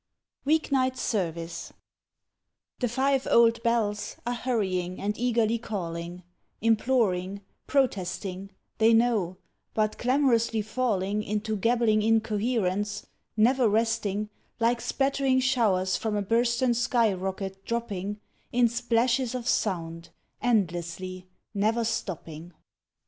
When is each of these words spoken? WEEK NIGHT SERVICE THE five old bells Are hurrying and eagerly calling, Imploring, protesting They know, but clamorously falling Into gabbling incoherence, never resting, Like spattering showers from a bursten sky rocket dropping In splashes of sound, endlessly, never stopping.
WEEK 0.45 0.71
NIGHT 0.71 0.97
SERVICE 0.97 1.73
THE 2.79 2.87
five 2.89 3.27
old 3.29 3.61
bells 3.61 4.15
Are 4.25 4.33
hurrying 4.33 4.99
and 4.99 5.15
eagerly 5.15 5.59
calling, 5.59 6.23
Imploring, 6.59 7.41
protesting 7.67 8.49
They 8.79 8.93
know, 8.95 9.37
but 9.75 9.99
clamorously 9.99 10.63
falling 10.63 11.21
Into 11.21 11.55
gabbling 11.55 12.01
incoherence, 12.01 13.05
never 13.37 13.69
resting, 13.69 14.31
Like 14.59 14.81
spattering 14.81 15.39
showers 15.39 15.95
from 15.97 16.15
a 16.15 16.23
bursten 16.23 16.73
sky 16.73 17.13
rocket 17.13 17.63
dropping 17.63 18.19
In 18.51 18.69
splashes 18.69 19.35
of 19.35 19.47
sound, 19.47 20.09
endlessly, 20.41 21.27
never 21.53 21.83
stopping. 21.83 22.53